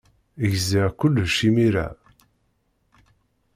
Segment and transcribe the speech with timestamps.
[0.51, 1.87] Gziɣ kullec imir-a.